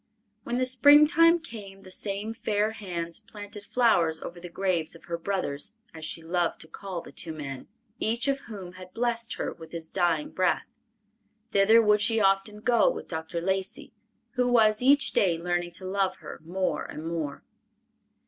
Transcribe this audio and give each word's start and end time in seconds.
When 0.43 0.57
the 0.57 0.65
springtime 0.65 1.37
came, 1.41 1.83
the 1.83 1.91
same 1.91 2.33
fair 2.33 2.71
hands 2.71 3.19
planted 3.19 3.63
flowers 3.63 4.19
over 4.19 4.39
the 4.39 4.49
graves 4.49 4.95
of 4.95 5.03
her 5.05 5.17
brothers, 5.19 5.75
as 5.93 6.03
she 6.05 6.23
loved 6.23 6.59
to 6.61 6.67
call 6.67 7.01
the 7.01 7.11
two 7.11 7.31
men, 7.31 7.67
each 7.99 8.27
of 8.27 8.39
whom 8.49 8.71
had 8.71 8.95
blessed 8.95 9.35
her 9.35 9.53
with 9.53 9.71
his 9.73 9.89
dying 9.89 10.31
breath. 10.31 10.65
Thither 11.51 11.83
would 11.83 12.01
she 12.01 12.19
often 12.19 12.61
go 12.61 12.89
with 12.89 13.07
Dr. 13.09 13.39
Lacey, 13.41 13.93
who 14.31 14.47
was 14.47 14.81
each 14.81 15.11
day 15.11 15.37
learning 15.37 15.73
to 15.73 15.85
love 15.85 16.15
her 16.15 16.39
more 16.43 16.83
and 16.83 17.05
more. 17.07 17.43